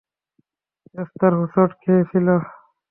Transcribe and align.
Esther 0.95 1.33
হোচট 1.39 1.69
খেয়েছিল। 1.81 2.27